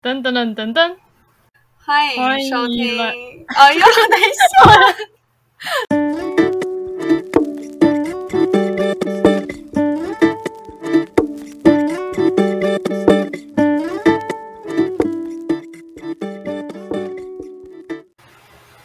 [0.00, 0.96] 噔噔噔噔噔，
[1.84, 2.96] 欢欢迎迎收听。
[2.96, 4.48] 来哦，又等一下，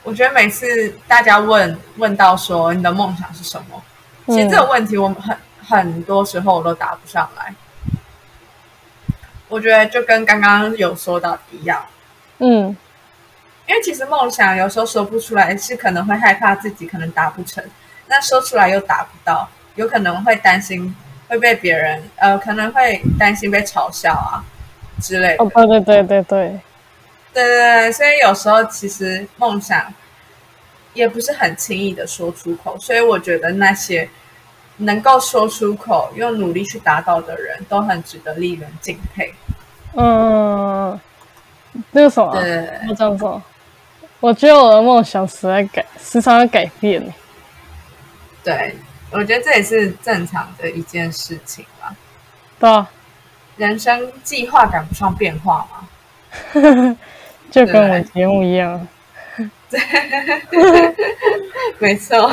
[0.02, 3.80] 我觉得每次大家问问到说你的梦想是什么，
[4.25, 7.54] 其实这个问题我们很很多时候我都答不上来。
[9.54, 11.85] 我觉得就跟刚刚有说到一样，
[12.39, 12.75] 嗯
[13.67, 17.63] 因为其实梦想有时候说不出来，是可能会害怕自己可能达不成，
[18.08, 20.94] 那说出来又达不到，有可能会担心
[21.27, 24.44] 会被别人呃，可能会担心被嘲笑啊
[24.99, 25.44] 之类的。
[25.44, 26.59] 哦，对对对对对，
[27.31, 29.94] 对对对，所以有时候其实梦想
[30.94, 34.09] 也不是很轻易的说出口，所以我觉得那些
[34.77, 39.34] 能够说出口、用努力去达到的人，都很值得令人敬佩。
[39.95, 41.00] 嗯，
[41.91, 43.41] 那个什么，对，我这样说，
[44.20, 47.02] 我觉得我的梦想时在改，时常在改变。
[47.02, 47.14] 欸
[48.44, 48.75] 对，
[49.12, 51.95] 我觉得这也是正常的一件事情吧。
[52.59, 52.90] 对啊，
[53.58, 55.88] 人生计划赶不上变化嘛。
[57.52, 58.88] 就跟我们节目一样，
[59.69, 59.80] 对。
[61.80, 62.30] 没错，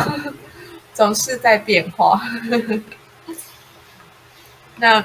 [0.95, 2.21] 总是在变化。
[4.77, 4.99] 那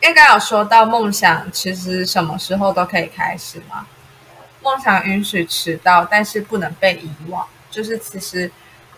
[0.00, 3.86] 因为刚刚有说到梦想，其实什么时候都可以开始嘛。
[4.62, 7.46] 梦想允许迟到，但是不能被遗忘。
[7.70, 8.50] 就是其实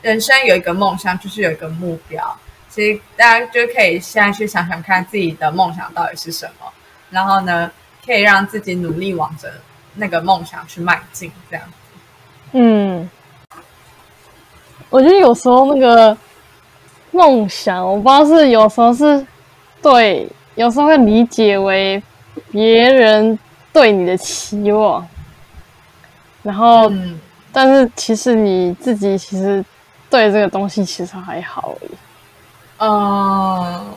[0.02, 2.38] 人生有一个梦想，就是有一个目标。
[2.68, 6.72] 其实大家就可以现在去想想看自己的梦想到底是什么，
[7.10, 7.70] 然后呢，
[8.04, 9.52] 可以让自己努力往着
[9.94, 11.64] 那个梦想去迈进，这样。
[12.52, 13.10] 嗯，
[14.90, 16.16] 我觉得有时候那个
[17.12, 19.24] 梦想，我不知道是有时候是
[19.80, 22.02] 对，有时候会理解为
[22.50, 23.38] 别人
[23.72, 25.06] 对你的期望，
[26.42, 27.18] 然后，嗯，
[27.52, 29.64] 但是其实你自己其实
[30.10, 31.90] 对这个东西其实还好而已。
[32.78, 33.94] 嗯，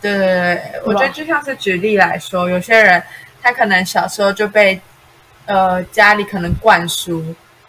[0.00, 3.02] 对，我觉得就像是举例来说，有些人
[3.42, 4.80] 他可能小时候就被
[5.46, 7.22] 呃家里可能灌输，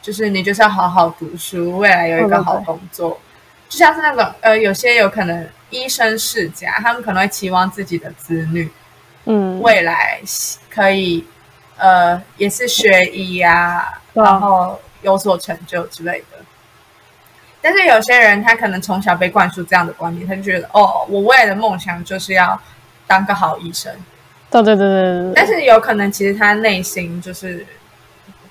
[0.08, 3.20] 就是你就是要好好读书，未来有一个好工作，
[3.68, 8.72] 就像是那种呃有些有可能医生世家，他们可能会期望自己的子女
[9.26, 10.22] 嗯，未来
[10.70, 11.28] 可以
[11.76, 16.38] 呃也是学医啊然后有所成就之类的。
[17.62, 22.58] 但是有些人他可能从小被灌输这样的观念，他就觉得哦，我未来的梦想就是要
[23.06, 23.92] 当个好医生。
[24.50, 27.68] 对对对对对对，但是有可能其实他内心就是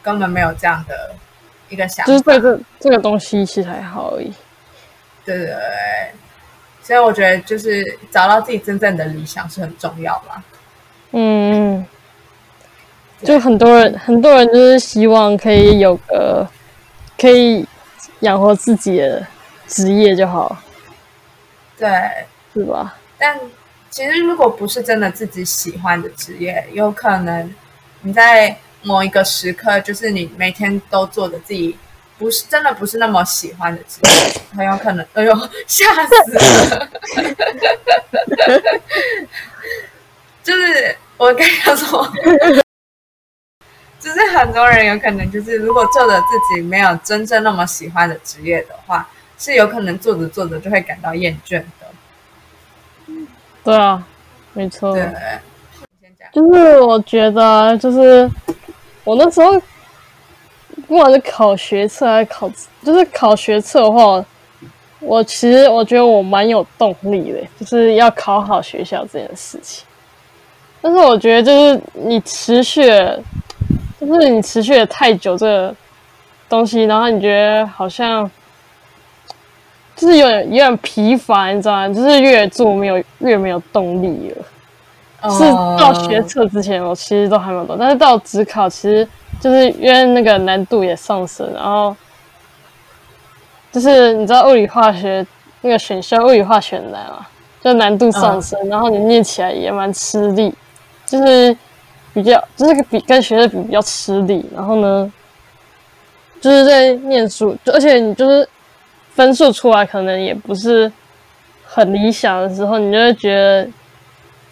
[0.03, 1.15] 根本没有这样的
[1.69, 2.13] 一个想法。
[2.13, 4.33] 就是对这这个东西其实还好而已。
[5.25, 6.13] 对对对对，
[6.83, 10.43] 所以我觉得就是找到自己真正的理想是很重要啦。
[11.13, 11.85] 嗯，
[13.23, 16.47] 就很多人，很多人就是希望可以有个
[17.19, 17.67] 可以
[18.21, 19.27] 养活自己的
[19.67, 20.57] 职业就好，
[21.79, 21.89] 对，
[22.53, 22.95] 是吧？
[23.19, 23.39] 但
[23.91, 27.55] 其实如果不是真的自己喜欢的职业，有可能
[28.03, 28.55] 你在
[28.87, 31.77] 某一个时刻，就是你每天都做的自己
[32.17, 34.11] 不是真的不是那么喜欢的职业，
[34.57, 35.35] 很有可能，哎呦，
[35.67, 36.89] 吓死了！
[40.45, 42.09] 就是我跟他说，
[43.99, 51.67] 就是很多人有可能就是如果做的自己没有真正那么喜欢的职业的话，是有可能做着做着就会感到厌倦的。
[53.65, 54.07] 对啊，
[54.53, 54.95] 没错。
[54.95, 55.13] 对。
[56.33, 58.29] 就是我觉得，就是
[59.07, 59.53] 我那时候，
[60.89, 62.51] 不管是考学测还是考，
[62.83, 64.25] 就是考学测的话，
[64.99, 69.87] 我其实我觉得我蛮有动力的，就是要考好学校这件事情。
[70.83, 72.83] 但是我觉得，就是你持续，
[74.01, 75.75] 就是你持续了太久这个
[76.49, 78.29] 东西，然后你觉得好像。
[79.95, 81.89] 就是有点有点疲乏，你知道吗？
[81.89, 84.45] 就是越做没有越没有动力了。
[85.23, 85.43] 是
[85.79, 89.09] 到学测之前，我其实都还没有懂，但是到职考，其实
[89.41, 91.97] 就是因为那个难度也上升，然后
[93.73, 95.27] 就是你知道物理化学
[95.63, 97.27] 那个选修物理化学难嘛，
[97.61, 100.55] 就难度上升，然后你念起来也蛮吃力，
[101.07, 101.57] 就是
[102.13, 105.13] 比较就是比跟学生比比较吃力，然后呢，
[106.41, 108.49] 就是在念书，就而且你就是
[109.15, 110.93] 分数出来可能也不是
[111.65, 113.69] 很理想的时候，你就会觉得。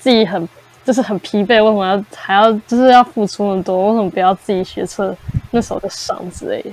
[0.04, 0.46] 自己很
[0.84, 3.88] 就是很疲惫，为什么要还要就是要付出那么多？
[3.88, 5.16] 为什么不要自己学车
[5.50, 6.70] 那时候就上之类的？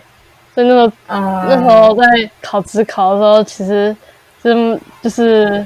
[0.53, 2.03] 所以那个、嗯那时候在
[2.41, 3.95] 考职考的时候，其实
[4.43, 5.65] 就就是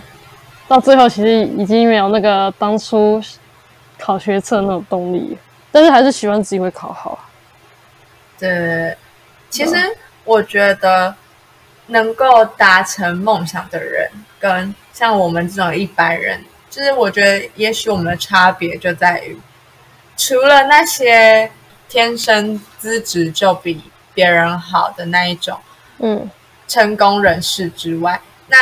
[0.68, 3.20] 到最后，其实已经没有那个当初
[3.98, 5.38] 考学测那种动力了。
[5.72, 7.18] 但是还是希望自己会考好。
[8.38, 8.96] 对，
[9.50, 9.76] 其实
[10.24, 11.16] 我觉得
[11.88, 14.08] 能够达成梦想的人，
[14.40, 16.40] 跟像我们这种一般人，
[16.76, 19.40] 就是我觉得也许我们的差别就在于，
[20.18, 21.50] 除了那些
[21.88, 23.82] 天生资质就比
[24.14, 25.58] 别人好的那一种，
[26.00, 26.30] 嗯
[26.68, 28.58] 成功人士之外，那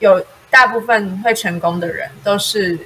[0.00, 2.76] 有大部分会成功的人，都是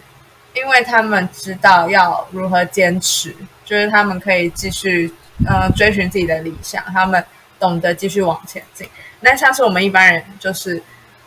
[0.52, 3.34] 因为他们知道要如何坚持，
[3.64, 5.10] 就是他们可以继续
[5.46, 7.24] 呃追寻自己的理想，他们
[7.58, 8.86] 懂得继续往前进。
[9.20, 10.82] 那像是我们一般人，就是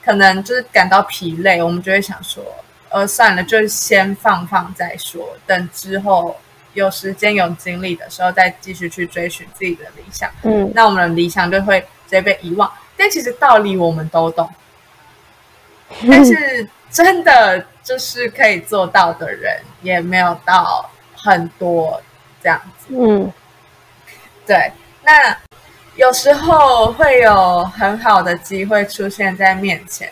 [0.06, 2.44] 可能就是感到疲累，我们就会想说，
[2.94, 6.40] 呃，算了，就先放放再说，等之后
[6.74, 10.30] 有时间有精力的时候，再继续去追寻自己的理想。
[10.44, 12.72] 嗯那我们的理想就会直接被遗忘。
[12.96, 14.48] 但其实道理我们都懂，
[16.08, 22.00] 但是真的就是可以做到的人也没有到很多
[22.42, 22.94] 这样子。
[22.96, 23.34] 嗯
[24.46, 24.72] 对，
[25.04, 25.36] 那
[25.96, 30.12] 有时候会有很好的机会出现在面前，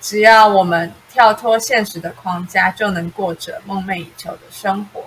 [0.00, 5.02] 只要我们跳脱现实的框架，就能过着梦寐以求的生活。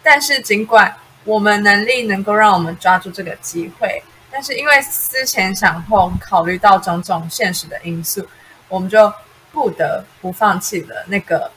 [0.00, 0.94] 但是，尽管
[1.24, 4.00] 我们能力能够让我们抓住这个机会，
[4.30, 8.24] 但是因为思前想后，考虑到种种现实的因素，
[8.68, 9.12] 我们就
[9.50, 11.50] 不得不放弃了那个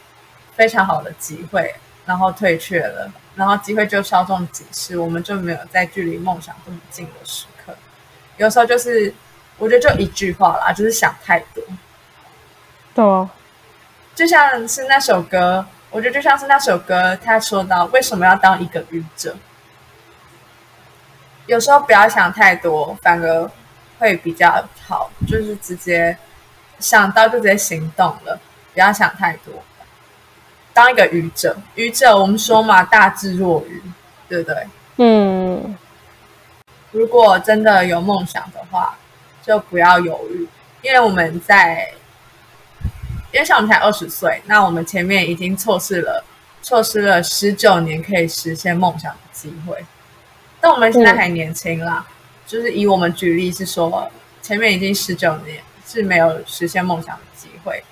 [0.55, 7.75] 非常好的机会，然后退却了，然后机会就稍纵即逝，我们就没有在距离梦想这么近的时刻。
[8.37, 9.13] 有时候就是，
[9.59, 11.63] 我觉得就一句话啦，就是想太多。
[12.95, 13.29] 对，
[14.15, 19.35] 就像是那首歌，我觉得就像是那首歌，他说到为什么要当一个愚者？
[21.45, 23.51] 有时候不要想太多，反而
[23.99, 26.17] 会比较好，就是直接
[26.79, 28.39] 想到就直接行动了，
[28.73, 29.53] 不要想太多。
[30.73, 33.81] 当一个愚者，愚者我们说嘛，大智若愚，
[34.29, 34.67] 对不对？
[34.97, 35.77] 嗯
[36.91, 38.95] 如果真的有梦想的话，
[39.41, 40.47] 就不要犹豫，
[40.81, 41.91] 因为我们在，
[43.33, 46.23] 因为像我们才二十岁，那我们前面已经错失了
[46.61, 49.83] 错失了十九年可以实现梦想的机会，
[50.61, 52.05] 但我们现在还年轻啦，
[52.45, 54.09] 就是以我们举例是说，
[54.41, 57.83] 前面已经十九年是没有实现梦想的机会，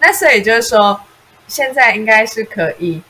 [0.00, 1.00] 那所以就是说，
[1.46, 3.00] 现在应该是可以，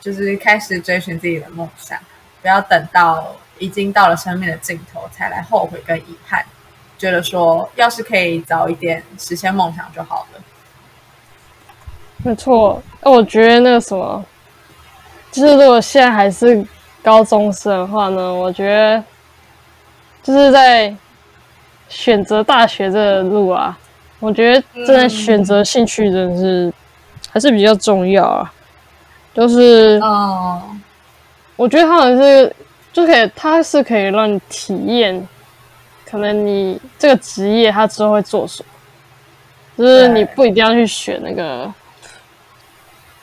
[0.00, 1.98] 就是开始追寻自己的梦想，
[2.42, 6.44] 不要等到已经到了生命的尽头才来后悔跟遗憾，
[6.98, 10.40] 觉得说要是可以早一点实现梦想就好了。
[12.24, 12.82] 没错。
[13.00, 14.24] 那我觉得那个什么，
[15.30, 16.66] 就是如果现在还是
[17.02, 19.02] 高中生的话呢，我觉得
[20.22, 20.94] 就是在
[21.88, 23.78] 选择大学这个路啊，
[24.18, 26.72] 我觉得真的选择兴趣真的是
[27.30, 28.52] 还是比较重要啊。
[29.32, 30.60] 就是哦，
[31.54, 32.54] 我觉得它好像是
[32.92, 35.26] 就可以，它是可以让你体验，
[36.04, 38.68] 可能你这个职业它之后会做什么，
[39.78, 41.72] 就是你不一定要去选那个。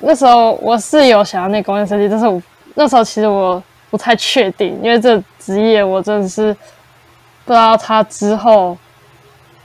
[0.06, 2.42] 那时候我是有想要那工业设计，但是我
[2.75, 6.54] 那时候其实我不太确定，因为这职业我真的是
[7.44, 8.78] 不知道他之后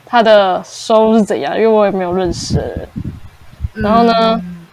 [0.07, 2.89] 他的收入是怎样，因为我也没有认识的人。
[3.75, 4.67] 然后呢嗯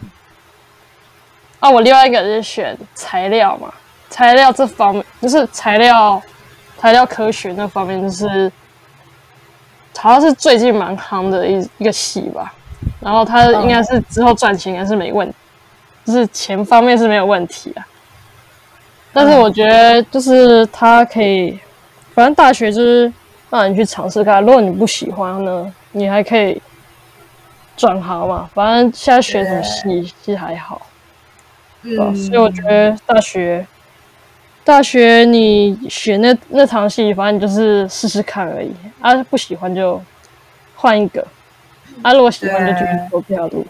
[1.60, 3.72] 啊，我另外一个是选材料嘛，
[4.08, 6.20] 材料这方面就是材料
[6.78, 8.50] 材料科学那方面，就是
[9.96, 12.54] 好像是最近蛮夯的一一个系吧。
[13.00, 15.34] 然后他应该是之后赚钱应该是没问题，
[16.08, 17.86] 就是钱方面是没有问题啊。
[19.12, 21.58] 但是我觉得就是他可以，
[22.14, 23.12] 反正大学就是
[23.50, 26.62] 让你去尝试看，如果你不喜欢呢，你还可以
[27.76, 28.48] 转行嘛。
[28.54, 30.80] 反正现在学什么系其实还好。
[31.82, 33.66] 对吧嗯，所以我觉得大学，
[34.64, 38.72] 大学你学那那场戏，反正你就是试试看而已。
[39.00, 40.02] 啊，不喜欢就
[40.74, 41.26] 换一个。
[42.00, 43.66] 啊，如果喜欢就继续走这条路。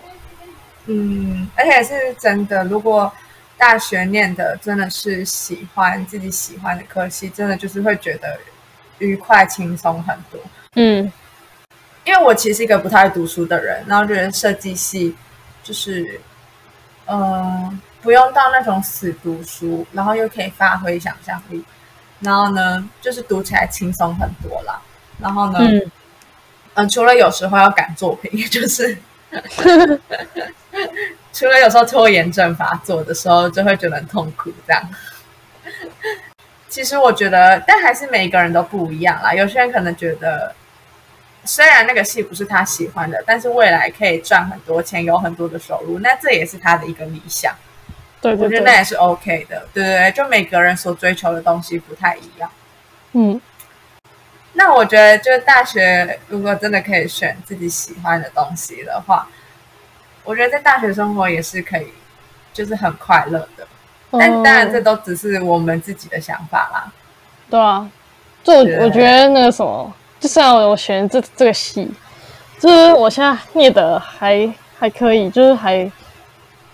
[0.90, 3.12] 嗯，而且是真的，如果
[3.56, 8.38] 大学念的真的是喜欢自己喜欢的科系，真的就是会觉得
[8.98, 10.40] 愉快轻松很多。
[10.74, 11.12] 嗯
[12.04, 15.14] 因为我其实是一个不太会读书的人，然后觉得设计系
[15.62, 16.18] 就是，
[17.04, 21.62] 嗯、不用到那种死读书，然后又可以发挥想象力，
[22.20, 24.80] 然后呢，就是读起来轻松很多啦。
[25.18, 25.92] 然后呢，嗯、
[26.76, 28.96] 嗯除了有时候要赶作品，就是
[31.32, 34.82] 除了有时候拖延症发作的时候，就会觉得很痛苦这样。
[36.68, 39.32] 其实我觉得，但还是每一个人都不一样啦。
[39.32, 40.54] 有些人可能觉得，
[41.44, 47.54] 虽然那个戏不是他喜欢的，但是未来可以赚很多钱，有很多的收入，那这也是他的一个理想。
[48.20, 52.50] 对对对，我觉得那也是 OK 的，对对对，就每个人所追求的东西不太一样。
[53.12, 53.40] 嗯，
[54.52, 59.28] 那我觉得，就是大学如果真的可以选自己喜欢的东西的话，
[60.28, 61.86] 我觉得在大学生活也是可以，
[62.52, 63.66] 就是很快乐的。
[64.10, 66.92] 但当然，这嗯都只是我们自己的想法啦。
[67.48, 67.88] 对啊，
[68.44, 71.90] 就我觉得那个什么，就虽然我选这这个系，
[72.58, 75.90] 就是我现在念的还还可以，就是还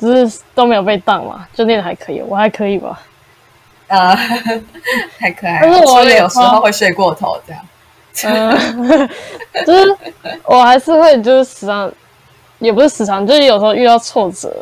[0.01, 3.01] 只是都没有被当嘛，就念的还可以，我还可以吧。
[3.87, 4.17] 呃，
[5.17, 7.63] 太可爱但，是我有时候会睡过头这样。
[8.25, 9.09] 嗯，
[9.65, 9.97] 就是
[10.45, 11.93] 我还是会就是时常，
[12.59, 14.55] 也不是时常，就是有时候遇到挫折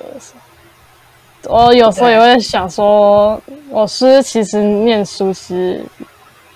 [1.45, 5.85] 我有时候也会想说，我是不是其实念书其实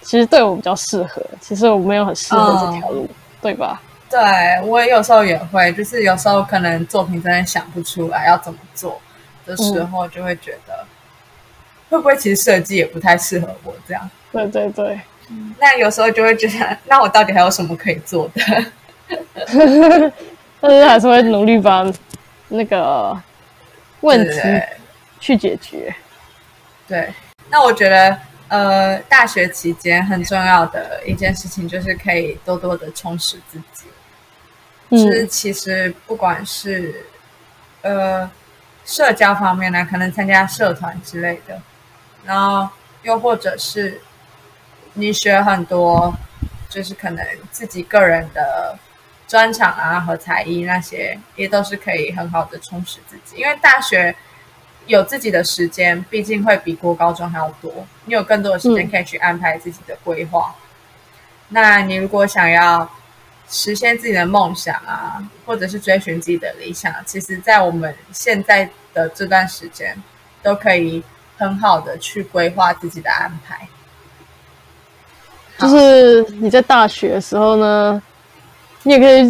[0.03, 3.09] 其实对我比较适合，其实我没有很适合这条路，
[3.43, 3.81] 对吧？
[4.09, 4.21] 对
[4.65, 9.01] 我有时候也会，就是有时候可能作品真的想不出来要怎么做
[9.45, 10.87] 的时候，就会觉得、
[11.91, 14.09] 会不会其实设计也不太适合我这样。
[14.31, 15.01] 对对对，
[15.59, 20.13] 那有时候就会觉得，那我到底还有什么可以做的？
[20.61, 21.85] 但是还是会努力把
[22.49, 23.17] 那个
[24.01, 24.41] 问题
[25.21, 25.95] 去解决。
[26.89, 27.13] 对，
[27.51, 33.87] 那我觉得，呃，大学期间很重要的一件事情就是可以多多的充实自己。
[34.89, 37.07] 就是嗯其实不管是
[37.83, 38.31] 呃
[38.85, 41.61] 社交方面呢，可能参加社团之类的，
[42.25, 42.69] 然后
[43.03, 44.01] 又或者是
[44.95, 46.15] 你学很多，
[46.69, 48.79] 就是可能自己个人的
[49.27, 53.37] 专长啊和才艺那些，也都是可以很好的充实自己。
[53.37, 54.15] 因为大学
[54.87, 60.55] 有自己的时间，毕竟会比国高中还要多，你有更多的时间可以去安排自己的规划。
[61.49, 62.89] 那你如果想要
[63.49, 69.97] 实现自己的梦想啊，或者是追寻自己的理想，其实，在我们现在的这段时间，
[70.43, 71.03] 都可以
[71.37, 73.69] 很好的去规划自己的安排。
[75.59, 78.03] 就是你在大学的时候呢，
[78.87, 79.29] 你也可以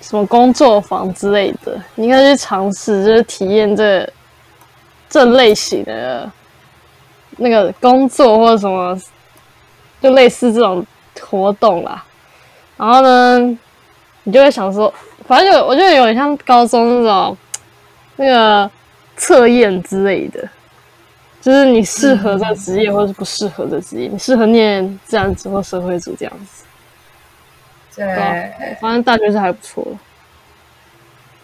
[0.00, 4.12] 什么工作坊之类的，你可以去尝试，就是体验这
[5.08, 6.28] 这类型的
[7.36, 9.00] 那个工作或者什么，
[10.02, 10.84] 就类似这种
[11.20, 12.04] 活动啦。
[12.76, 13.38] 然后呢，
[14.24, 14.92] 你就会想说，
[15.28, 17.36] 反正就我觉得有点像高中那种
[18.16, 18.68] 那个
[19.16, 20.48] 测验之类的。
[21.40, 26.64] 就是你适合这个职业，或者是不适合这职业，你适合念自然组或社会组这样子。
[28.06, 29.84] 对，反正大学是还不错。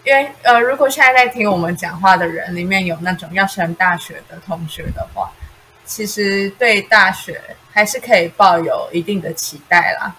[0.04, 5.32] 因为呃，如果现在在听我们讲话的人里面有那种要升大学的同学的话，
[5.84, 7.40] 其实对大学
[7.72, 10.14] 还是可以抱有一定的期待啦。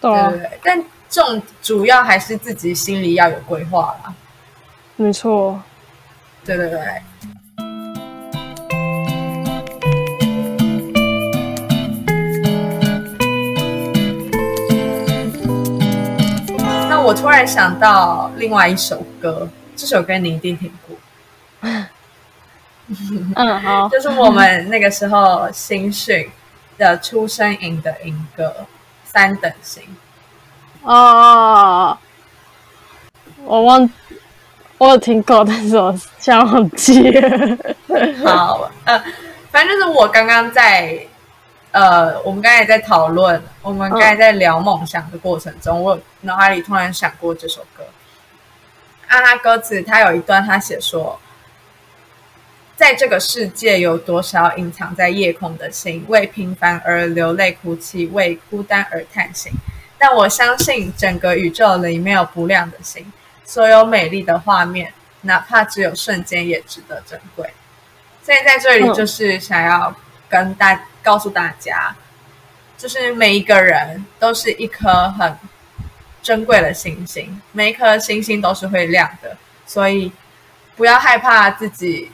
[0.00, 4.12] 对啊对，对对，但重主要还是自己心里要有规划啦。
[4.96, 5.62] 没错。
[6.44, 6.80] 对对对。
[17.08, 20.94] 我突然想到另外一首歌，这首歌你一定听过，
[23.34, 26.30] 嗯，好， 就是我们那个时候新训
[26.76, 28.44] 的出生营的营歌
[29.04, 29.82] 《三等星》。
[30.82, 31.96] 哦，
[33.42, 33.90] 我忘，
[34.76, 37.58] 我有听过，但是我现在忘记了。
[38.22, 39.02] 好，呃，
[39.50, 41.07] 反正就是我刚刚在，
[41.78, 47.84] 呃，我们刚才在讨论，我们刚才在聊梦想的过程中，我脑海里突然想过这首歌。
[49.06, 51.20] 啊，他歌词他有一段，他写说，
[52.74, 59.52] 在这个世界有多少隐藏在夜空的心，为平凡而流泪哭泣，为孤单而叹息。
[59.96, 63.12] 但我相信整个宇宙里没有不亮的星，
[63.44, 67.48] 所有美丽的画面，哪怕只有瞬间，也值得珍贵。
[68.20, 69.94] 所以在这里嗯就是想要
[70.28, 71.94] 跟大告诉大家，
[72.76, 75.36] 就是每一个人都是一颗很
[76.22, 80.12] 珍贵的星星，每一颗星星都是会亮的，所以
[80.76, 82.10] 不要害怕自己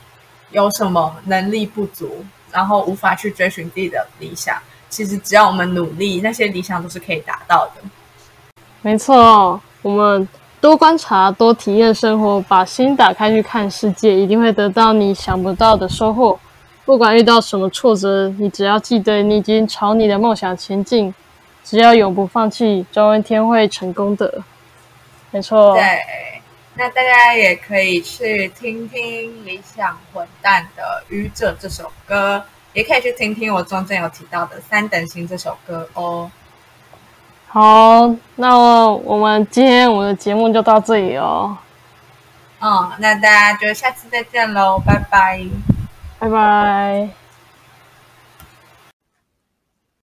[0.51, 4.57] 有什么能力不足，然后无法去追寻自己的理想。
[4.89, 7.83] 其实只要我们努力，那些理想都是可以达到的。
[8.81, 10.29] 没错，我们
[10.61, 16.39] 多观察、多体验生活，把心打开去看世界，一定会得到你想不到的收获。
[16.85, 21.15] 不管遇到什么挫折，你只要记得你已经朝你的梦想前进，
[21.65, 24.43] 只要永不放弃，总有一天会成功的。
[25.31, 25.83] 没错，对，
[26.75, 36.31] 那大家也可以去听听理想混蛋的《愚者》这首歌，也可以去听听我中间有提到的《三等星》这首歌哦。
[37.49, 38.57] 好，那
[38.91, 41.57] 我们今天我们的节目就到这里哦。
[42.61, 45.41] 嗯，那大家就下次再见喽，拜拜。
[46.19, 47.24] 拜拜。